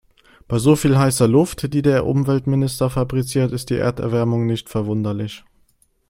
Bei 0.47 0.57
so 0.57 0.75
viel 0.75 0.97
heißer 0.97 1.27
Luft, 1.27 1.71
die 1.75 1.83
der 1.83 2.07
Umweltminister 2.07 2.89
fabriziert, 2.89 3.51
ist 3.51 3.69
die 3.69 3.75
Erderwärmung 3.75 4.47
nicht 4.47 4.67
verwunderlich. 4.67 5.43